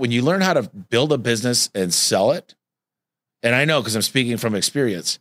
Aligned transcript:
when 0.00 0.10
you 0.10 0.22
learn 0.22 0.40
how 0.40 0.54
to 0.54 0.62
build 0.62 1.12
a 1.12 1.18
business 1.18 1.68
and 1.74 1.92
sell 1.92 2.32
it, 2.32 2.54
and 3.42 3.54
I 3.54 3.66
know 3.66 3.80
because 3.80 3.94
I'm 3.94 4.02
speaking 4.02 4.38
from 4.38 4.54
experience, 4.54 5.18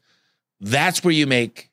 that's 0.61 1.03
where 1.03 1.13
you 1.13 1.27
make 1.27 1.69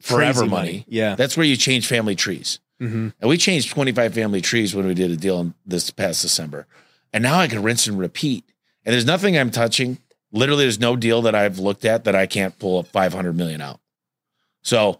forever 0.00 0.40
Crazy 0.40 0.50
money. 0.50 0.84
Yeah. 0.88 1.16
That's 1.16 1.36
where 1.36 1.46
you 1.46 1.56
change 1.56 1.86
family 1.86 2.14
trees. 2.14 2.60
hmm 2.78 3.08
And 3.20 3.28
we 3.28 3.36
changed 3.36 3.70
25 3.70 4.14
family 4.14 4.40
trees 4.40 4.74
when 4.74 4.86
we 4.86 4.94
did 4.94 5.10
a 5.10 5.16
deal 5.16 5.40
in 5.40 5.54
this 5.66 5.90
past 5.90 6.22
December. 6.22 6.66
And 7.12 7.22
now 7.22 7.38
I 7.38 7.48
can 7.48 7.62
rinse 7.62 7.86
and 7.86 7.98
repeat. 7.98 8.44
And 8.84 8.92
there's 8.92 9.06
nothing 9.06 9.36
I'm 9.36 9.50
touching. 9.50 9.98
Literally, 10.32 10.64
there's 10.64 10.80
no 10.80 10.96
deal 10.96 11.22
that 11.22 11.34
I've 11.34 11.58
looked 11.58 11.84
at 11.84 12.04
that 12.04 12.14
I 12.14 12.26
can't 12.26 12.58
pull 12.58 12.78
up 12.78 12.86
500 12.88 13.36
million 13.36 13.60
out. 13.60 13.80
So, 14.62 14.98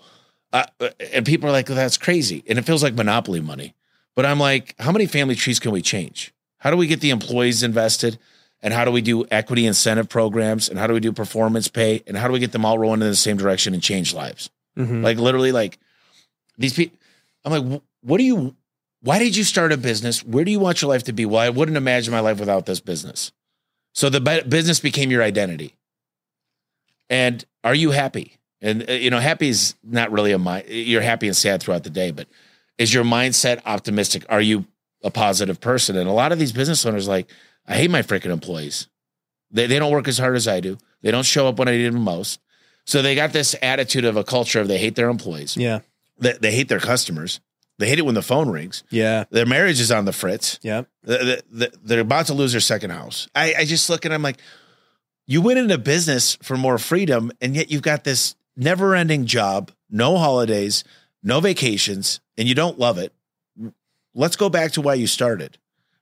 uh, 0.53 0.65
and 1.13 1.25
people 1.25 1.49
are 1.49 1.53
like, 1.53 1.69
well, 1.69 1.77
that's 1.77 1.99
crazy. 1.99 2.45
And 2.49 2.59
it 2.59 2.63
feels 2.63 2.83
like 2.83 2.95
monopoly 2.95 3.41
money. 3.41 3.75
But 4.15 4.27
I'm 4.27 4.39
like, 4.39 4.75
how 4.79 4.93
many 4.93 5.07
family 5.07 5.35
trees 5.35 5.59
can 5.59 5.73
we 5.73 5.83
change? 5.83 6.34
How 6.65 6.71
do 6.71 6.79
we 6.79 6.87
get 6.87 7.01
the 7.01 7.11
employees 7.11 7.63
invested? 7.63 8.19
And 8.63 8.73
how 8.73 8.87
do 8.87 8.91
we 8.91 9.03
do 9.03 9.27
equity 9.31 9.67
incentive 9.67 10.09
programs? 10.09 10.71
And 10.71 10.79
how 10.79 10.87
do 10.87 10.95
we 10.95 11.01
do 11.01 11.13
performance 11.13 11.69
pay? 11.69 12.03
And 12.07 12.17
how 12.17 12.27
do 12.27 12.33
we 12.33 12.39
get 12.39 12.53
them 12.53 12.65
all 12.65 12.79
rolling 12.79 13.03
in 13.03 13.09
the 13.09 13.15
same 13.15 13.37
direction 13.37 13.75
and 13.75 13.83
change 13.83 14.15
lives? 14.15 14.49
hmm 14.75 15.05
Like 15.05 15.19
literally, 15.19 15.53
like 15.53 15.79
these 16.57 16.73
people. 16.73 16.99
I'm 17.45 17.53
like, 17.53 17.83
what 18.01 18.17
do 18.17 18.25
you? 18.25 18.57
Why 19.03 19.19
did 19.19 19.37
you 19.37 19.45
start 19.45 19.71
a 19.73 19.77
business? 19.77 20.25
Where 20.25 20.47
do 20.47 20.51
you 20.51 20.59
want 20.59 20.81
your 20.81 20.89
life 20.89 21.03
to 21.05 21.13
be? 21.13 21.27
Well, 21.27 21.43
I 21.43 21.51
wouldn't 21.51 21.77
imagine 21.77 22.11
my 22.11 22.21
life 22.21 22.41
without 22.41 22.65
this 22.65 22.81
business. 22.81 23.33
So 23.93 24.09
the 24.09 24.45
business 24.49 24.81
became 24.81 25.11
your 25.11 25.23
identity. 25.23 25.75
And 27.11 27.45
are 27.63 27.75
you 27.75 27.91
happy? 27.91 28.39
And 28.63 28.89
uh, 28.89 28.93
you 28.95 29.11
know, 29.11 29.21
happy 29.21 29.49
is 29.49 29.75
not 29.85 30.11
really 30.11 30.33
a 30.33 30.39
mind. 30.39 30.65
You're 30.69 31.03
happy 31.03 31.27
and 31.27 31.37
sad 31.37 31.63
throughout 31.63 31.85
the 31.85 31.91
day, 31.91 32.13
but 32.13 32.27
is 32.79 32.95
your 32.95 33.05
mindset 33.05 33.61
optimistic? 33.67 34.25
Are 34.31 34.41
you 34.41 34.65
a 35.05 35.11
positive 35.11 35.61
person? 35.61 35.97
And 35.97 36.09
a 36.09 36.13
lot 36.13 36.33
of 36.33 36.39
these 36.39 36.53
business 36.53 36.85
owners, 36.85 37.07
like, 37.07 37.31
I 37.67 37.77
hate 37.77 37.91
my 37.91 38.03
freaking 38.03 38.33
employees. 38.33 38.89
They 39.51 39.67
they 39.67 39.79
don't 39.79 39.93
work 39.93 40.09
as 40.09 40.19
hard 40.19 40.35
as 40.37 40.49
I 40.49 40.61
do. 40.61 40.79
They 41.03 41.11
don't 41.11 41.25
show 41.25 41.47
up 41.49 41.59
when 41.59 41.69
I 41.69 41.73
need 41.77 41.87
them 41.93 42.03
most. 42.03 42.41
So 42.87 43.01
they 43.03 43.15
got 43.15 43.33
this 43.33 43.55
attitude 43.63 44.05
of 44.05 44.17
a 44.17 44.25
culture 44.25 44.61
of 44.61 44.69
they 44.69 44.79
hate 44.79 44.95
their 44.97 45.09
employees. 45.09 45.57
Yeah. 45.57 45.81
They, 46.19 46.33
they 46.33 46.53
hate 46.53 46.69
their 46.69 46.81
customers. 46.81 47.41
They 47.79 47.89
hate 47.89 47.99
it 47.99 48.05
when 48.07 48.15
the 48.15 48.23
phone 48.23 48.51
rings. 48.51 48.85
Yeah. 48.91 49.25
Their 49.31 49.47
marriage 49.47 49.81
is 49.81 49.91
on 49.91 50.05
the 50.05 50.13
fritz. 50.13 50.59
Yeah. 50.63 50.83
The- 51.03 51.43
the- 51.51 51.69
the- 51.69 51.79
They're 51.83 52.01
about 52.01 52.27
to 52.27 52.35
lose 52.35 52.53
their 52.53 52.61
second 52.61 52.91
house. 52.91 53.27
I, 53.35 53.55
I 53.61 53.65
just 53.65 53.89
look 53.91 54.05
and 54.05 54.13
I'm 54.15 54.23
like, 54.23 54.39
you 55.27 55.41
went 55.41 55.59
into 55.59 55.79
business 55.79 56.37
for 56.43 56.57
more 56.59 56.77
freedom, 56.77 57.33
and 57.41 57.57
yet 57.57 57.71
you've 57.71 57.81
got 57.83 58.05
this 58.05 58.35
never 58.57 58.95
ending 58.95 59.25
job, 59.25 59.71
no 59.91 60.19
holidays, 60.19 60.85
no 61.23 61.41
vacations, 61.41 62.21
and 62.37 62.47
you 62.47 62.55
don't 62.55 62.79
love 62.79 62.99
it. 62.99 63.13
Let's 64.15 64.37
go 64.37 64.49
back 64.49 64.73
to 64.73 64.81
why 64.81 64.95
you 64.95 65.07
started 65.07 65.59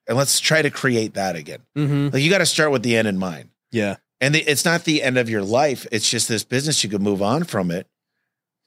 and 0.07 0.17
let's 0.19 0.39
try 0.41 0.63
to 0.63 0.71
create 0.71 1.15
that 1.15 1.37
again. 1.37 1.61
hmm 1.75 2.09
Like 2.13 2.23
you 2.23 2.31
got 2.31 2.39
to 2.39 2.47
start 2.47 2.71
with 2.73 2.83
the 2.83 2.97
end 2.97 3.09
in 3.09 3.19
mind. 3.19 3.51
Yeah. 3.71 3.97
And 4.21 4.35
the, 4.35 4.41
it's 4.41 4.65
not 4.65 4.85
the 4.85 5.03
end 5.03 5.19
of 5.19 5.29
your 5.31 5.43
life. 5.43 5.87
It's 5.91 6.09
just 6.09 6.29
this 6.29 6.45
business. 6.45 6.85
You 6.85 6.91
could 6.91 7.03
move 7.03 7.23
on 7.23 7.45
from 7.45 7.71
it, 7.71 7.87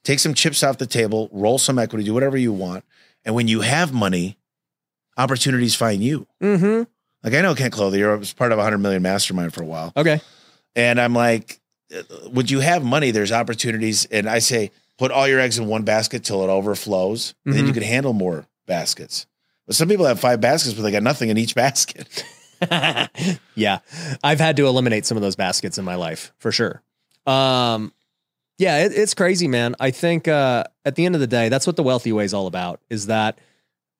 take 0.03 0.19
some 0.19 0.33
chips 0.33 0.63
off 0.63 0.77
the 0.77 0.85
table, 0.87 1.29
roll 1.31 1.57
some 1.57 1.79
equity, 1.79 2.03
do 2.05 2.13
whatever 2.13 2.37
you 2.37 2.51
want. 2.51 2.83
And 3.23 3.33
when 3.35 3.47
you 3.47 3.61
have 3.61 3.93
money, 3.93 4.37
opportunities 5.17 5.75
find 5.75 6.03
you. 6.03 6.27
hmm 6.41 6.83
Like 7.23 7.33
I 7.33 7.41
know 7.41 7.55
Kent 7.55 7.73
Clothier 7.73 8.11
I 8.11 8.15
was 8.15 8.33
part 8.33 8.51
of 8.51 8.59
a 8.59 8.63
hundred 8.63 8.79
million 8.79 9.01
mastermind 9.01 9.53
for 9.53 9.63
a 9.63 9.65
while. 9.65 9.93
Okay. 9.95 10.21
And 10.75 10.99
I'm 10.99 11.13
like, 11.13 11.59
would 12.25 12.51
you 12.51 12.59
have 12.59 12.83
money? 12.83 13.11
There's 13.11 13.31
opportunities. 13.31 14.05
And 14.05 14.27
I 14.29 14.39
say, 14.39 14.71
put 14.97 15.11
all 15.11 15.27
your 15.27 15.39
eggs 15.39 15.57
in 15.57 15.67
one 15.67 15.83
basket 15.83 16.23
till 16.25 16.43
it 16.43 16.49
overflows. 16.49 17.33
And 17.45 17.53
then 17.53 17.65
you 17.67 17.73
can 17.73 17.83
handle 17.83 18.11
more 18.13 18.45
baskets. 18.67 19.25
But 19.65 19.75
some 19.75 19.87
people 19.87 20.05
have 20.05 20.19
five 20.19 20.41
baskets, 20.41 20.75
but 20.75 20.83
they 20.83 20.91
got 20.91 21.03
nothing 21.03 21.29
in 21.29 21.37
each 21.37 21.55
basket. 21.55 22.23
yeah. 23.55 23.79
I've 24.23 24.39
had 24.39 24.57
to 24.57 24.67
eliminate 24.67 25.05
some 25.05 25.17
of 25.17 25.23
those 25.23 25.35
baskets 25.35 25.77
in 25.77 25.85
my 25.85 25.95
life 25.95 26.31
for 26.37 26.51
sure. 26.51 26.81
Um, 27.25 27.91
yeah, 28.57 28.85
it, 28.85 28.93
it's 28.93 29.13
crazy, 29.13 29.47
man. 29.47 29.75
I 29.79 29.91
think 29.91 30.27
uh, 30.27 30.65
at 30.85 30.95
the 30.95 31.05
end 31.05 31.15
of 31.15 31.21
the 31.21 31.27
day, 31.27 31.49
that's 31.49 31.67
what 31.67 31.75
the 31.75 31.83
wealthy 31.83 32.11
way 32.11 32.25
is 32.25 32.33
all 32.33 32.47
about. 32.47 32.79
Is 32.89 33.07
that 33.07 33.39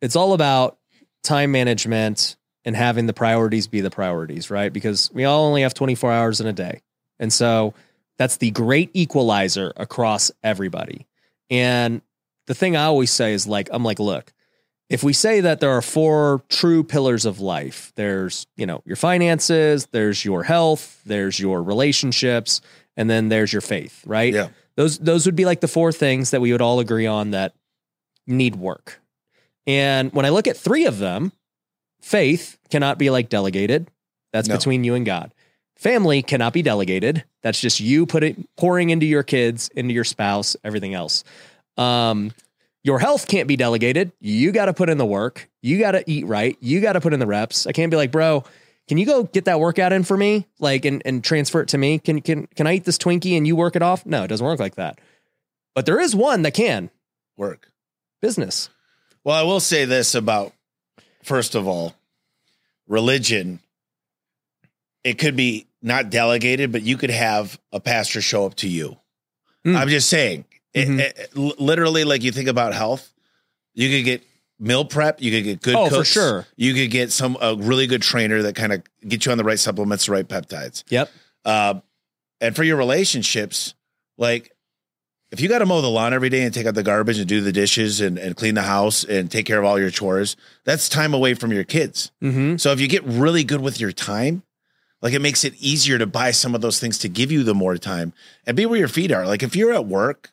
it's 0.01 0.15
all 0.15 0.33
about 0.33 0.77
time 1.23 1.51
management 1.51 2.37
and 2.63 2.75
having 2.75 3.05
the 3.05 3.13
priorities 3.13 3.67
be 3.67 3.81
the 3.81 3.89
priorities, 3.89 4.49
right? 4.49 4.71
Because 4.71 5.11
we 5.13 5.25
all 5.25 5.45
only 5.45 5.63
have 5.63 5.73
24 5.73 6.11
hours 6.11 6.41
in 6.41 6.47
a 6.47 6.53
day, 6.53 6.81
and 7.19 7.33
so 7.33 7.73
that's 8.17 8.37
the 8.37 8.51
great 8.51 8.91
equalizer 8.93 9.73
across 9.75 10.31
everybody. 10.41 11.05
And 11.49 12.01
the 12.47 12.53
thing 12.53 12.77
I 12.77 12.85
always 12.85 13.11
say 13.11 13.33
is 13.33 13.45
like, 13.45 13.69
I'm 13.71 13.83
like, 13.83 13.99
look, 13.99 14.31
if 14.89 15.03
we 15.03 15.13
say 15.13 15.41
that 15.41 15.59
there 15.59 15.71
are 15.71 15.81
four 15.81 16.43
true 16.49 16.83
pillars 16.83 17.25
of 17.25 17.39
life, 17.39 17.91
there's, 17.95 18.45
you 18.55 18.65
know, 18.65 18.81
your 18.85 18.95
finances, 18.95 19.87
there's 19.91 20.23
your 20.23 20.43
health, 20.43 21.01
there's 21.05 21.39
your 21.39 21.63
relationships, 21.63 22.61
and 22.95 23.09
then 23.09 23.29
there's 23.29 23.51
your 23.51 23.61
faith, 23.61 24.03
right? 24.05 24.33
Yeah. 24.33 24.49
Those 24.75 24.99
those 24.99 25.25
would 25.25 25.35
be 25.35 25.45
like 25.45 25.61
the 25.61 25.67
four 25.67 25.91
things 25.91 26.31
that 26.31 26.41
we 26.41 26.51
would 26.51 26.61
all 26.61 26.79
agree 26.79 27.07
on 27.07 27.31
that 27.31 27.53
need 28.27 28.55
work. 28.55 29.01
And 29.65 30.11
when 30.13 30.25
I 30.25 30.29
look 30.29 30.47
at 30.47 30.57
three 30.57 30.85
of 30.85 30.99
them, 30.99 31.31
faith 32.01 32.57
cannot 32.69 32.99
be 32.99 33.09
like 33.09 33.29
delegated. 33.29 33.89
That's 34.33 34.47
No. 34.47 34.55
between 34.57 34.83
you 34.83 34.93
and 34.95 35.05
God. 35.05 35.33
Family 35.77 36.21
cannot 36.21 36.53
be 36.53 36.61
delegated. 36.61 37.23
That's 37.41 37.59
just 37.59 37.79
you 37.79 38.05
put 38.05 38.23
it 38.23 38.37
pouring 38.57 38.91
into 38.91 39.05
your 39.05 39.23
kids, 39.23 39.69
into 39.75 39.93
your 39.93 40.03
spouse, 40.03 40.55
everything 40.63 40.93
else. 40.93 41.23
Um, 41.77 42.31
your 42.85 42.99
health 42.99 43.27
can't 43.27 43.47
be 43.47 43.55
delegated. 43.55 44.11
You 44.21 44.51
got 44.51 44.65
to 44.65 44.73
put 44.73 44.91
in 44.91 44.99
the 44.99 45.07
work. 45.07 45.49
You 45.63 45.79
got 45.79 45.93
to 45.93 46.03
eat 46.05 46.27
right. 46.27 46.55
You 46.61 46.81
got 46.81 46.93
to 46.93 47.01
put 47.01 47.13
in 47.13 47.19
the 47.19 47.25
reps. 47.25 47.65
I 47.65 47.71
can't 47.71 47.89
be 47.89 47.97
like, 47.97 48.11
bro, 48.11 48.43
can 48.87 48.99
you 48.99 49.07
go 49.07 49.23
get 49.23 49.45
that 49.45 49.59
workout 49.59 49.91
in 49.91 50.03
for 50.03 50.15
me? 50.15 50.45
Like, 50.59 50.85
and, 50.85 51.01
and 51.03 51.23
transfer 51.23 51.61
it 51.61 51.69
to 51.69 51.79
me. 51.79 51.97
Can, 51.97 52.21
can, 52.21 52.45
can 52.55 52.67
I 52.67 52.75
eat 52.75 52.83
this 52.83 52.99
Twinkie 52.99 53.35
and 53.37 53.47
you 53.47 53.55
work 53.55 53.75
it 53.75 53.81
off? 53.81 54.05
No, 54.05 54.23
it 54.23 54.27
doesn't 54.27 54.45
work 54.45 54.59
like 54.59 54.75
that. 54.75 54.99
But 55.73 55.87
there 55.87 55.99
is 55.99 56.15
one 56.15 56.43
that 56.43 56.53
can 56.53 56.91
Work. 57.37 57.71
business. 58.21 58.69
Well, 59.23 59.35
I 59.35 59.41
will 59.41 59.59
say 59.59 59.85
this 59.85 60.13
about, 60.13 60.53
first 61.23 61.55
of 61.55 61.67
all, 61.67 61.95
religion. 62.87 63.61
It 65.03 65.17
could 65.17 65.35
be 65.35 65.65
not 65.81 66.11
delegated, 66.11 66.71
but 66.71 66.83
you 66.83 66.97
could 66.97 67.09
have 67.09 67.59
a 67.71 67.79
pastor 67.79 68.21
show 68.21 68.45
up 68.45 68.53
to 68.57 68.67
you. 68.69 68.97
Mm. 69.65 69.75
I'm 69.75 69.89
just 69.89 70.07
saying, 70.07 70.45
it- 70.75 70.87
Mhm. 70.87 70.99
it- 70.99 71.29
li- 71.35 71.55
literally, 71.57 72.03
like 72.03 72.21
you 72.23 72.31
think 72.31 72.47
about 72.49 72.73
health, 72.73 73.11
you 73.73 73.89
could 73.89 74.05
get 74.05 74.23
meal 74.59 74.85
prep, 74.85 75.21
you 75.21 75.31
could 75.31 75.43
get 75.43 75.61
good. 75.61 75.75
Oh, 75.75 75.89
for 75.89 76.05
sure. 76.05 76.45
You 76.55 76.73
could 76.73 76.91
get 76.91 77.11
some 77.11 77.37
a 77.41 77.55
really 77.55 77.87
good 77.87 78.01
trainer 78.01 78.41
that 78.43 78.55
kind 78.55 78.71
of 78.73 78.81
get 79.07 79.25
you 79.25 79.31
on 79.31 79.37
the 79.37 79.43
right 79.43 79.59
supplements, 79.59 80.05
the 80.05 80.11
right 80.13 80.27
peptides. 80.27 80.83
Yep. 80.89 81.11
Uh, 81.43 81.75
and 82.41 82.55
for 82.55 82.63
your 82.63 82.77
relationships, 82.77 83.73
like 84.17 84.51
if 85.31 85.41
you 85.41 85.49
got 85.49 85.59
to 85.59 85.65
mow 85.65 85.81
the 85.81 85.89
lawn 85.89 86.13
every 86.13 86.29
day 86.29 86.43
and 86.43 86.53
take 86.53 86.65
out 86.65 86.75
the 86.75 86.83
garbage 86.83 87.17
and 87.19 87.27
do 87.27 87.41
the 87.41 87.51
dishes 87.51 87.99
and, 87.99 88.17
and 88.17 88.37
clean 88.37 88.55
the 88.55 88.61
house 88.61 89.03
and 89.03 89.29
take 89.29 89.45
care 89.45 89.59
of 89.59 89.65
all 89.65 89.77
your 89.79 89.89
chores, 89.89 90.37
that's 90.63 90.87
time 90.87 91.13
away 91.13 91.33
from 91.33 91.51
your 91.51 91.63
kids. 91.65 92.11
Mm-hmm. 92.23 92.55
So 92.57 92.71
if 92.71 92.79
you 92.79 92.87
get 92.87 93.03
really 93.03 93.43
good 93.43 93.59
with 93.61 93.79
your 93.79 93.91
time, 93.91 94.43
like 95.01 95.13
it 95.13 95.19
makes 95.21 95.43
it 95.43 95.53
easier 95.59 95.97
to 95.97 96.05
buy 96.07 96.31
some 96.31 96.55
of 96.55 96.61
those 96.61 96.79
things 96.79 96.97
to 96.99 97.09
give 97.09 97.31
you 97.31 97.43
the 97.43 97.53
more 97.53 97.77
time 97.77 98.13
and 98.47 98.55
be 98.55 98.65
where 98.65 98.79
your 98.79 98.87
feet 98.87 99.11
are. 99.11 99.27
Like 99.27 99.43
if 99.43 99.55
you're 99.55 99.73
at 99.73 99.85
work, 99.85 100.31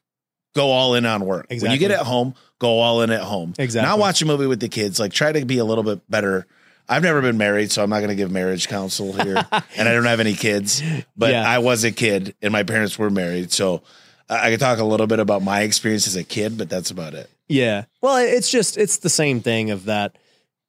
go 0.54 0.70
all 0.70 0.94
in 0.94 1.06
on 1.06 1.24
work. 1.24 1.46
When 1.48 1.70
you 1.70 1.78
get 1.78 1.90
at 1.90 2.00
home, 2.00 2.34
go 2.58 2.78
all 2.80 3.02
in 3.02 3.10
at 3.10 3.22
home. 3.22 3.54
Exactly. 3.58 3.88
Not 3.88 3.98
watch 3.98 4.22
a 4.22 4.26
movie 4.26 4.46
with 4.46 4.60
the 4.60 4.68
kids. 4.68 5.00
Like 5.00 5.12
try 5.12 5.32
to 5.32 5.44
be 5.44 5.58
a 5.58 5.64
little 5.64 5.84
bit 5.84 6.08
better. 6.10 6.46
I've 6.88 7.02
never 7.02 7.22
been 7.22 7.38
married, 7.38 7.70
so 7.70 7.82
I'm 7.82 7.90
not 7.90 7.98
going 7.98 8.10
to 8.10 8.16
give 8.16 8.30
marriage 8.30 8.68
counsel 8.68 9.12
here, 9.12 9.36
and 9.76 9.88
I 9.88 9.92
don't 9.92 10.04
have 10.04 10.20
any 10.20 10.34
kids. 10.34 10.82
But 11.16 11.30
Yeah. 11.30 11.48
I 11.48 11.58
was 11.58 11.84
a 11.84 11.92
kid, 11.92 12.34
and 12.42 12.52
my 12.52 12.64
parents 12.64 12.98
were 12.98 13.08
married, 13.08 13.52
so 13.52 13.82
I 14.28 14.48
I 14.48 14.50
could 14.50 14.60
talk 14.60 14.78
a 14.78 14.84
little 14.84 15.06
bit 15.06 15.20
about 15.20 15.42
my 15.42 15.60
experience 15.62 16.06
as 16.06 16.16
a 16.16 16.24
kid, 16.24 16.58
but 16.58 16.68
that's 16.68 16.90
about 16.90 17.14
it. 17.14 17.30
Yeah. 17.48 17.84
Well, 18.00 18.16
it's 18.16 18.50
just 18.50 18.76
it's 18.76 18.98
the 18.98 19.10
same 19.10 19.40
thing 19.40 19.70
of 19.70 19.84
that. 19.86 20.16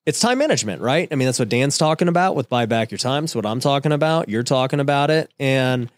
It's 0.06 0.20
time 0.20 0.38
management, 0.38 0.82
right? 0.82 1.08
I 1.12 1.16
mean, 1.16 1.28
that's 1.28 1.40
what 1.40 1.48
Dan's 1.50 1.78
talking 1.78 2.10
about 2.10 2.36
with 2.36 2.50
buy 2.50 2.66
back 2.66 2.92
your 2.92 2.98
time. 2.98 3.24
It's 3.24 3.36
what 3.36 3.46
I'm 3.46 3.60
talking 3.62 3.92
about. 3.94 4.28
You're 4.30 4.44
talking 4.44 4.80
about 4.81 5.10
it, 5.10 5.31
and 5.40 5.90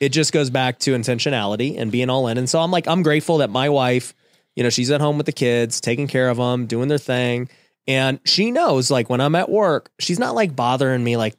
it 0.00 0.08
just 0.10 0.32
goes 0.32 0.50
back 0.50 0.78
to 0.80 0.92
intentionality 0.94 1.78
and 1.78 1.92
being 1.92 2.10
all 2.10 2.26
in. 2.26 2.38
And 2.38 2.48
so 2.48 2.60
I'm 2.60 2.70
like, 2.70 2.88
I'm 2.88 3.02
grateful 3.02 3.38
that 3.38 3.50
my 3.50 3.68
wife, 3.68 4.14
you 4.56 4.62
know, 4.62 4.70
she's 4.70 4.90
at 4.90 5.00
home 5.00 5.18
with 5.18 5.26
the 5.26 5.32
kids, 5.32 5.80
taking 5.80 6.08
care 6.08 6.28
of 6.28 6.38
them, 6.38 6.66
doing 6.66 6.88
their 6.88 6.98
thing, 6.98 7.48
and 7.86 8.20
she 8.24 8.50
knows 8.50 8.90
like 8.90 9.10
when 9.10 9.20
I'm 9.20 9.34
at 9.34 9.48
work, 9.48 9.90
she's 9.98 10.18
not 10.18 10.34
like 10.34 10.54
bothering 10.56 11.02
me, 11.02 11.16
like, 11.16 11.36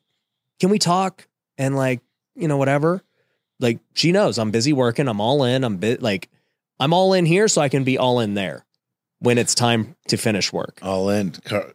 can 0.60 0.70
we 0.70 0.80
talk 0.80 1.28
and 1.58 1.76
like, 1.76 2.02
you 2.36 2.48
know, 2.48 2.58
whatever. 2.58 3.04
Like 3.60 3.80
she 3.94 4.12
knows 4.12 4.38
I'm 4.40 4.52
busy 4.52 4.74
working. 4.74 5.08
I'm 5.08 5.22
all 5.22 5.44
in. 5.44 5.64
I'm 5.64 5.78
bit 5.78 6.02
like 6.02 6.30
I'm 6.80 6.94
all 6.94 7.14
in 7.14 7.26
here 7.26 7.48
so 7.48 7.62
I 7.62 7.70
can 7.70 7.84
be 7.84 7.98
all 7.98 8.20
in 8.20 8.34
there 8.34 8.66
when 9.20 9.38
it's 9.38 9.54
time 9.54 9.96
to 10.08 10.18
finish 10.18 10.52
work. 10.52 10.80
All 10.82 11.10
in, 11.10 11.32
Car- 11.32 11.74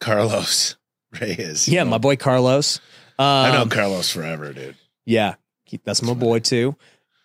Carlos 0.00 0.76
Reyes. 1.20 1.68
Yeah, 1.68 1.84
my 1.84 1.98
boy 1.98 2.16
Carlos. 2.16 2.80
Um, 3.18 3.26
I 3.26 3.52
know 3.52 3.66
Carlos 3.66 4.10
forever, 4.10 4.52
dude. 4.52 4.76
Yeah, 5.06 5.34
that's 5.84 6.02
my 6.02 6.14
boy 6.14 6.40
too. 6.40 6.76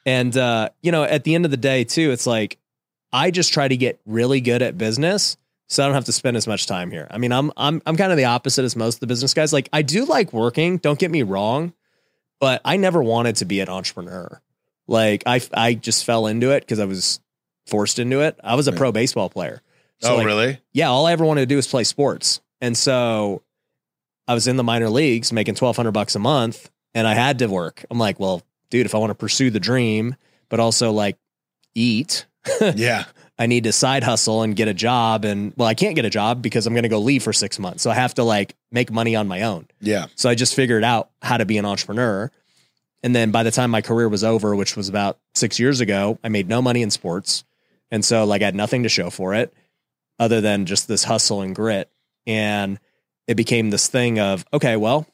And 0.05 0.35
uh, 0.37 0.69
you 0.81 0.91
know, 0.91 1.03
at 1.03 1.23
the 1.23 1.35
end 1.35 1.45
of 1.45 1.51
the 1.51 1.57
day, 1.57 1.83
too, 1.83 2.11
it's 2.11 2.27
like 2.27 2.57
I 3.11 3.31
just 3.31 3.53
try 3.53 3.67
to 3.67 3.77
get 3.77 3.99
really 4.05 4.41
good 4.41 4.61
at 4.61 4.77
business 4.77 5.37
so 5.67 5.83
I 5.83 5.87
don't 5.87 5.95
have 5.95 6.05
to 6.05 6.11
spend 6.11 6.37
as 6.37 6.47
much 6.47 6.67
time 6.67 6.91
here. 6.91 7.07
I 7.09 7.17
mean, 7.17 7.31
I'm 7.31 7.51
I'm 7.57 7.81
I'm 7.85 7.97
kind 7.97 8.11
of 8.11 8.17
the 8.17 8.25
opposite 8.25 8.63
as 8.65 8.75
most 8.75 8.95
of 8.95 8.99
the 8.99 9.07
business 9.07 9.33
guys. 9.33 9.51
Like 9.51 9.69
I 9.73 9.81
do 9.81 10.05
like 10.05 10.31
working, 10.31 10.77
don't 10.77 10.99
get 10.99 11.09
me 11.09 11.23
wrong, 11.23 11.73
but 12.39 12.61
I 12.63 12.77
never 12.77 13.01
wanted 13.01 13.37
to 13.37 13.45
be 13.45 13.59
an 13.61 13.69
entrepreneur. 13.69 14.41
Like 14.87 15.23
I 15.25 15.41
I 15.53 15.73
just 15.73 16.05
fell 16.05 16.27
into 16.27 16.51
it 16.51 16.61
because 16.61 16.79
I 16.79 16.85
was 16.85 17.19
forced 17.65 17.97
into 17.97 18.21
it. 18.21 18.39
I 18.43 18.55
was 18.55 18.67
a 18.67 18.71
pro 18.71 18.91
baseball 18.91 19.29
player. 19.29 19.61
So 20.01 20.13
oh, 20.13 20.17
like, 20.17 20.25
really? 20.25 20.59
yeah, 20.73 20.89
all 20.89 21.07
I 21.07 21.13
ever 21.13 21.25
wanted 21.25 21.41
to 21.41 21.47
do 21.47 21.55
was 21.55 21.67
play 21.67 21.83
sports. 21.83 22.41
And 22.61 22.77
so 22.77 23.41
I 24.27 24.33
was 24.33 24.47
in 24.47 24.57
the 24.57 24.63
minor 24.63 24.89
leagues 24.89 25.31
making 25.33 25.53
1200 25.53 25.91
bucks 25.91 26.15
a 26.15 26.19
month 26.19 26.69
and 26.95 27.05
I 27.05 27.13
had 27.13 27.39
to 27.39 27.47
work. 27.47 27.85
I'm 27.91 27.99
like, 27.99 28.19
well, 28.19 28.41
dude, 28.71 28.87
if 28.87 28.95
I 28.95 28.97
want 28.97 29.11
to 29.11 29.15
pursue 29.15 29.51
the 29.51 29.59
dream, 29.59 30.15
but 30.49 30.59
also 30.59 30.91
like 30.91 31.17
eat, 31.75 32.25
yeah. 32.75 33.03
I 33.37 33.47
need 33.47 33.65
to 33.65 33.73
side 33.73 34.03
hustle 34.03 34.43
and 34.43 34.55
get 34.55 34.69
a 34.69 34.73
job. 34.73 35.25
And 35.25 35.53
well, 35.57 35.67
I 35.67 35.73
can't 35.73 35.95
get 35.95 36.05
a 36.05 36.09
job 36.09 36.41
because 36.41 36.65
I'm 36.65 36.73
going 36.73 36.83
to 36.83 36.89
go 36.89 36.99
leave 36.99 37.21
for 37.21 37.33
six 37.33 37.59
months. 37.59 37.83
So 37.83 37.91
I 37.91 37.95
have 37.95 38.13
to 38.15 38.23
like 38.23 38.55
make 38.71 38.91
money 38.91 39.15
on 39.15 39.27
my 39.27 39.41
own. 39.41 39.67
Yeah. 39.81 40.07
So 40.15 40.29
I 40.29 40.35
just 40.35 40.55
figured 40.55 40.85
out 40.85 41.09
how 41.21 41.35
to 41.37 41.45
be 41.45 41.57
an 41.57 41.65
entrepreneur. 41.65 42.31
And 43.03 43.13
then 43.13 43.31
by 43.31 43.43
the 43.43 43.51
time 43.51 43.71
my 43.71 43.81
career 43.81 44.07
was 44.07 44.23
over, 44.23 44.55
which 44.55 44.77
was 44.77 44.87
about 44.87 45.19
six 45.33 45.59
years 45.59 45.81
ago, 45.81 46.17
I 46.23 46.29
made 46.29 46.47
no 46.47 46.61
money 46.61 46.81
in 46.81 46.89
sports. 46.91 47.43
And 47.91 48.05
so 48.05 48.23
like 48.23 48.41
I 48.41 48.45
had 48.45 48.55
nothing 48.55 48.83
to 48.83 48.89
show 48.89 49.09
for 49.09 49.35
it 49.35 49.53
other 50.17 50.39
than 50.39 50.65
just 50.65 50.87
this 50.87 51.03
hustle 51.03 51.41
and 51.41 51.53
grit. 51.53 51.91
And 52.25 52.79
it 53.27 53.35
became 53.35 53.69
this 53.69 53.89
thing 53.89 54.17
of, 54.17 54.45
okay, 54.53 54.77
well, 54.77 55.05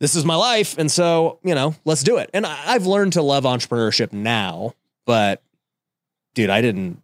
this 0.00 0.14
is 0.14 0.24
my 0.24 0.34
life. 0.36 0.76
And 0.78 0.90
so, 0.90 1.38
you 1.42 1.54
know, 1.54 1.74
let's 1.84 2.02
do 2.02 2.18
it. 2.18 2.30
And 2.32 2.46
I, 2.46 2.74
I've 2.74 2.86
learned 2.86 3.14
to 3.14 3.22
love 3.22 3.44
entrepreneurship 3.44 4.12
now, 4.12 4.74
but 5.06 5.42
dude, 6.34 6.50
I 6.50 6.60
didn't 6.60 7.02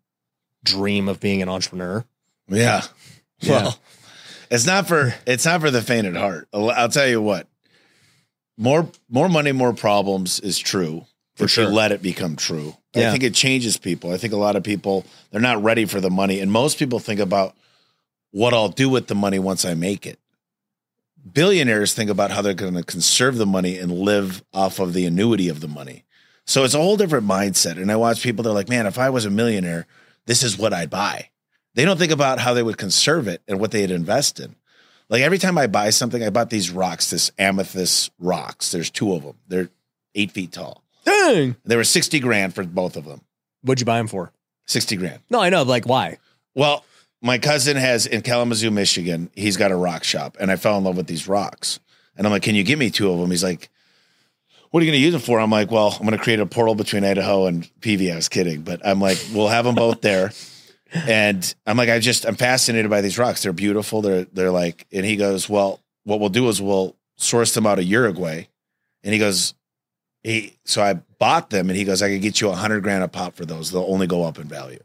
dream 0.63 1.09
of 1.09 1.21
being 1.21 1.43
an 1.43 1.49
entrepreneur. 1.49 2.05
Yeah. 2.49 2.83
Yeah. 3.41 3.51
Well, 3.65 3.79
it's 4.51 4.65
not 4.65 4.89
for 4.89 5.15
it's 5.27 5.45
not 5.45 5.61
for 5.61 5.71
the 5.71 5.83
faint 5.83 6.07
at 6.07 6.17
heart. 6.17 6.49
I'll, 6.55 6.71
I'll 6.71 6.89
tell 6.89 7.07
you 7.07 7.21
what. 7.21 7.47
More 8.57 8.89
more 9.11 9.29
money, 9.29 9.53
more 9.53 9.75
problems 9.75 10.41
is 10.41 10.59
true. 10.59 11.05
For 11.35 11.49
sure. 11.49 11.67
let 11.67 11.91
it 11.93 12.01
become 12.01 12.37
true. 12.37 12.75
I 12.95 13.11
think 13.11 13.25
it 13.25 13.35
changes 13.35 13.77
people. 13.77 14.13
I 14.13 14.17
think 14.17 14.33
a 14.33 14.37
lot 14.39 14.55
of 14.57 14.63
people 14.63 15.05
they're 15.31 15.41
not 15.41 15.63
ready 15.63 15.85
for 15.85 16.01
the 16.01 16.11
money, 16.11 16.41
and 16.41 16.51
most 16.51 16.79
people 16.79 17.01
think 17.01 17.19
about 17.21 17.57
what 18.31 18.55
I'll 18.55 18.69
do 18.69 18.89
with 18.89 19.09
the 19.09 19.15
money 19.17 19.41
once 19.41 19.65
I 19.65 19.75
make 19.75 20.07
it. 20.07 20.19
Billionaires 21.31 21.95
think 21.95 22.11
about 22.11 22.31
how 22.31 22.43
they're 22.43 22.55
going 22.55 22.75
to 22.75 22.83
conserve 22.83 23.37
the 23.37 23.47
money 23.47 23.79
and 23.79 23.91
live 23.91 24.45
off 24.53 24.79
of 24.79 24.93
the 24.93 25.07
annuity 25.07 25.49
of 25.49 25.61
the 25.61 25.69
money. 25.69 26.05
So 26.47 26.65
it's 26.65 26.75
a 26.75 26.79
whole 26.79 26.97
different 26.97 27.27
mindset. 27.27 27.81
And 27.81 27.91
I 27.91 27.97
watch 27.97 28.23
people, 28.23 28.43
they're 28.43 28.53
like, 28.53 28.69
man, 28.69 28.87
if 28.87 28.99
I 28.99 29.11
was 29.11 29.25
a 29.25 29.31
millionaire, 29.31 29.87
this 30.27 30.43
is 30.43 30.59
what 30.59 30.75
I'd 30.75 30.91
buy. 30.91 31.31
They 31.75 31.85
don't 31.85 31.99
think 31.99 32.13
about 32.13 32.39
how 32.39 32.55
they 32.55 32.63
would 32.63 32.77
conserve 32.77 33.27
it 33.27 33.43
and 33.49 33.59
what 33.59 33.71
they'd 33.71 33.91
invest 33.91 34.39
in. 34.39 34.55
Like 35.09 35.23
every 35.23 35.39
time 35.39 35.59
I 35.59 35.67
buy 35.67 35.91
something, 35.91 36.23
I 36.23 36.31
bought 36.31 36.51
these 36.51 36.71
rocks, 36.71 37.11
this 37.11 37.31
amethyst 37.39 38.11
rocks. 38.19 38.71
There's 38.73 38.91
two 38.91 39.15
of 39.15 39.23
them. 39.23 39.37
They're 39.49 39.71
eight 40.15 40.31
feet 40.31 40.53
tall. 40.53 40.83
Dang. 41.05 41.57
They 41.65 41.77
were 41.77 41.85
60 41.85 42.21
grand 42.21 42.55
for 42.55 42.65
both 42.65 42.97
of 42.97 43.05
them. 43.05 43.23
What'd 43.63 43.81
you 43.81 43.87
buy 43.87 43.99
them 43.99 44.09
for? 44.09 44.33
60 44.67 44.97
grand. 44.97 45.21
No, 45.31 45.41
I 45.41 45.51
know. 45.51 45.63
Like, 45.63 45.87
why? 45.87 46.19
Well, 46.55 46.85
my 47.25 47.39
cousin 47.39 47.79
has 47.79 48.07
in 48.07 48.21
Kalamazoo, 48.21 48.71
Michigan, 48.71 49.31
he's 49.35 49.57
got 49.57 49.73
a 49.73 49.77
rock 49.77 50.05
shop, 50.05 50.37
and 50.39 50.51
I 50.51 50.57
fell 50.57 50.77
in 50.77 50.85
love 50.85 50.99
with 50.99 51.07
these 51.07 51.27
rocks. 51.27 51.81
And 52.17 52.27
I'm 52.27 52.31
like, 52.31 52.43
Can 52.43 52.55
you 52.55 52.63
give 52.63 52.79
me 52.79 52.91
two 52.91 53.11
of 53.11 53.19
them? 53.19 53.31
He's 53.31 53.43
like, 53.43 53.71
What 54.71 54.83
are 54.83 54.87
you 54.87 54.93
going 54.93 55.01
to 55.01 55.05
use 55.05 55.15
them 55.15 55.23
for? 55.23 55.41
I'm 55.41 55.51
like, 55.51 55.71
Well, 55.71 55.97
I'm 55.99 56.07
going 56.07 56.17
to 56.17 56.23
create 56.23 56.39
a 56.39 56.47
portal 56.47 56.75
between 56.75 57.03
Idaho 57.03 57.47
and 57.47 57.65
PV. 57.81 58.13
I 58.13 58.17
was 58.17 58.29
kidding, 58.29 58.61
but 58.61 58.87
I'm 58.87 59.01
like, 59.01 59.19
We'll 59.33 59.49
have 59.49 59.65
them 59.65 59.75
both 59.75 60.03
there. 60.03 60.31
And 61.09 61.53
I'm 61.67 61.77
like, 61.77 61.89
I 61.89 61.99
just, 61.99 62.25
I'm 62.25 62.37
fascinated 62.37 62.89
by 62.89 63.01
these 63.01 63.19
rocks. 63.19 63.43
They're 63.43 63.53
beautiful. 63.53 64.01
They're, 64.01 64.27
they're 64.27 64.53
like, 64.53 64.87
and 64.93 65.05
he 65.05 65.17
goes, 65.17 65.49
Well, 65.49 65.81
what 66.05 66.21
we'll 66.21 66.29
do 66.29 66.47
is 66.49 66.63
we'll 66.63 66.95
source 67.17 67.53
them 67.53 67.67
out 67.67 67.81
of 67.81 67.85
Uruguay. 67.85 68.47
And 69.03 69.13
he 69.13 69.19
goes, 69.19 69.55
he, 70.23 70.57
so 70.65 70.83
I 70.83 70.95
bought 71.19 71.51
them 71.51 71.69
and 71.69 71.77
he 71.77 71.85
goes, 71.85 72.01
I 72.01 72.11
could 72.11 72.23
get 72.23 72.41
you 72.41 72.49
a 72.49 72.55
hundred 72.55 72.85
grand 72.85 73.03
a 73.03 73.09
pop 73.09 73.35
for 73.35 73.45
those. 73.45 73.73
They'll 73.73 73.87
only 73.89 74.07
go 74.07 74.23
up 74.23 74.39
in 74.39 74.47
value. 74.47 74.79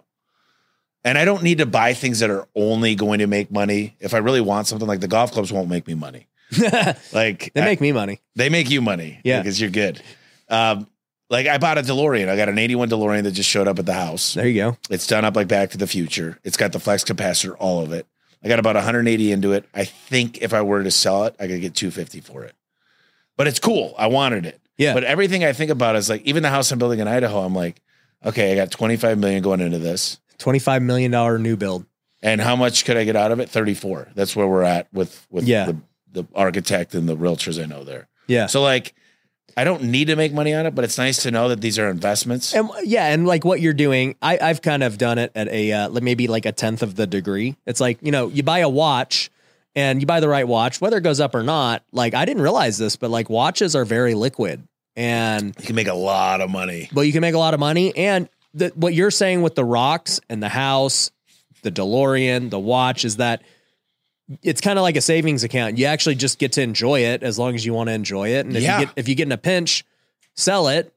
And 1.04 1.18
I 1.18 1.26
don't 1.26 1.44
need 1.44 1.60
to 1.60 1.66
buy 1.66 1.94
things 1.94 2.20
that 2.20 2.30
are 2.30 2.48
only 2.56 2.96
going 2.96 3.20
to 3.20 3.28
make 3.28 3.52
money. 3.52 3.96
If 4.00 4.14
I 4.14 4.18
really 4.18 4.42
want 4.42 4.68
something 4.68 4.88
like 4.88 5.00
the 5.00 5.08
golf 5.08 5.32
clubs 5.32 5.52
won't 5.52 5.70
make 5.70 5.88
me 5.88 5.94
money. 5.94 6.28
Like 7.14 7.52
they 7.54 7.62
make 7.62 7.80
me 7.80 7.92
money. 7.92 8.22
they 8.36 8.50
make 8.50 8.70
you 8.70 8.82
money. 8.82 9.20
Yeah. 9.24 9.40
Because 9.40 9.62
you're 9.62 9.70
good. 9.70 10.02
Um, 10.50 10.88
like 11.30 11.48
I 11.48 11.58
bought 11.60 11.78
a 11.78 11.82
DeLorean. 11.82 12.28
I 12.28 12.36
got 12.36 12.50
an 12.50 12.58
81 12.58 12.90
DeLorean 12.90 13.24
that 13.24 13.32
just 13.32 13.50
showed 13.50 13.68
up 13.68 13.78
at 13.80 13.86
the 13.86 13.94
house. 13.94 14.34
There 14.34 14.48
you 14.48 14.62
go. 14.62 14.78
It's 14.90 15.06
done 15.06 15.26
up 15.26 15.36
like 15.36 15.48
Back 15.48 15.70
to 15.72 15.78
the 15.78 15.88
Future. 15.88 16.40
It's 16.44 16.58
got 16.58 16.72
the 16.72 16.80
flux 16.80 17.04
capacitor, 17.04 17.56
all 17.60 17.84
of 17.84 17.94
it. 17.94 18.08
I 18.44 18.48
got 18.48 18.58
about 18.60 18.76
180 18.76 19.32
into 19.32 19.54
it. 19.54 19.66
I 19.76 19.86
think 19.86 20.42
if 20.42 20.54
I 20.54 20.62
were 20.62 20.84
to 20.84 20.92
sell 20.92 21.26
it, 21.26 21.36
I 21.40 21.48
could 21.48 21.62
get 21.62 21.76
250 21.76 22.22
for 22.22 22.44
it. 22.44 22.56
But 23.38 23.48
it's 23.48 23.60
cool. 23.60 23.94
I 23.98 24.08
wanted 24.08 24.46
it. 24.46 24.60
Yeah. 24.78 24.94
But 24.94 25.04
everything 25.04 25.44
I 25.44 25.54
think 25.54 25.72
about 25.72 25.96
is 25.98 26.10
like 26.10 26.24
even 26.24 26.42
the 26.42 26.50
house 26.50 26.72
I'm 26.72 26.80
building 26.80 27.00
in 27.00 27.08
Idaho, 27.08 27.42
I'm 27.42 27.54
like, 27.54 27.82
okay, 28.26 28.52
I 28.52 28.56
got 28.56 28.72
25 28.72 29.18
million 29.20 29.44
going 29.44 29.60
into 29.60 29.78
this. 29.78 30.20
$25 30.40 30.82
million 30.84 31.12
new 31.44 31.56
build. 31.58 31.86
And 32.22 32.42
how 32.42 32.56
much 32.56 32.84
could 32.86 32.98
I 32.98 33.04
get 33.06 33.16
out 33.16 33.32
of 33.32 33.40
it? 33.40 33.50
34. 33.50 34.10
That's 34.16 34.36
where 34.36 34.48
we're 34.48 34.64
at 34.64 34.88
with 34.94 35.26
with 35.30 35.46
Yeah. 35.46 35.66
the, 35.66 35.78
the 36.12 36.28
architect 36.36 36.94
and 36.96 37.08
the 37.08 37.16
realtors 37.16 37.62
I 37.62 37.66
know 37.66 37.84
there. 37.84 38.08
Yeah. 38.28 38.48
So 38.48 38.62
like 38.62 38.94
I 39.58 39.64
don't 39.64 39.84
need 39.84 40.06
to 40.08 40.16
make 40.16 40.32
money 40.34 40.54
on 40.54 40.66
it, 40.66 40.76
but 40.76 40.86
it's 40.86 40.98
nice 40.98 41.24
to 41.24 41.32
know 41.32 41.50
that 41.50 41.60
these 41.62 41.78
are 41.80 41.90
investments. 41.90 42.54
And 42.54 42.70
yeah, 42.84 43.08
and 43.08 43.26
like 43.28 43.44
what 43.44 43.60
you're 43.62 43.74
doing, 43.74 44.16
I, 44.22 44.38
I've 44.38 44.62
kind 44.62 44.84
of 44.84 44.98
done 44.98 45.18
it 45.18 45.32
at 45.36 45.48
a 45.50 45.72
uh, 45.72 45.90
maybe 46.02 46.28
like 46.28 46.46
a 46.46 46.52
tenth 46.52 46.82
of 46.84 46.96
the 46.96 47.08
degree. 47.08 47.56
It's 47.66 47.80
like 47.82 48.00
you 48.02 48.12
know, 48.12 48.28
you 48.30 48.44
buy 48.44 48.60
a 48.60 48.70
watch, 48.70 49.30
and 49.76 50.02
you 50.02 50.06
buy 50.06 50.20
the 50.20 50.30
right 50.30 50.48
watch, 50.48 50.80
whether 50.80 50.98
it 50.98 51.02
goes 51.02 51.20
up 51.20 51.36
or 51.36 51.44
not. 51.44 51.84
Like 51.92 52.14
I 52.14 52.26
didn't 52.26 52.44
realize 52.44 52.78
this, 52.78 52.96
but 52.96 53.10
like 53.10 53.30
watches 53.30 53.76
are 53.76 53.86
very 53.86 54.14
liquid, 54.14 54.66
and 54.96 55.54
You 55.60 55.66
can 55.66 55.76
make 55.76 55.88
a 55.88 55.94
lot 55.94 56.42
of 56.42 56.50
money. 56.50 56.90
well, 56.94 57.04
you 57.04 57.12
can 57.12 57.22
make 57.22 57.34
a 57.36 57.40
lot 57.40 57.54
of 57.54 57.60
money. 57.60 57.96
And 57.98 58.30
the, 58.54 58.70
what 58.76 58.94
you're 58.94 59.12
saying 59.12 59.42
with 59.42 59.56
the 59.56 59.66
rocks 59.66 60.20
and 60.30 60.42
the 60.42 60.50
house, 60.50 61.12
the 61.62 61.72
DeLorean, 61.72 62.50
the 62.50 62.60
watch 62.60 63.06
is 63.06 63.18
that 63.18 63.42
it's 64.44 64.62
kind 64.62 64.78
of 64.78 64.84
like 64.84 64.96
a 64.96 65.02
savings 65.02 65.44
account. 65.44 65.78
You 65.78 65.86
actually 65.86 66.16
just 66.16 66.38
get 66.40 66.52
to 66.54 66.62
enjoy 66.62 67.02
it 67.02 67.24
as 67.24 67.40
long 67.40 67.56
as 67.56 67.66
you 67.66 67.74
want 67.74 67.90
to 67.90 67.94
enjoy 67.94 68.30
it. 68.30 68.46
And 68.46 68.56
if 68.56 68.62
Yeah. 68.64 68.80
you 68.80 68.86
get 68.86 68.94
if 68.96 69.08
you 69.08 69.16
get 69.16 69.28
in 69.28 69.32
a 69.32 69.38
pinch, 69.38 69.84
sell 70.36 70.68
it. 70.68 70.94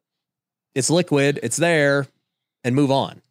It's 0.75 0.91
liquid. 0.91 1.41
It's 1.43 1.57
there, 1.57 2.07
and 2.65 2.75
move 2.75 2.91
on. 2.91 3.23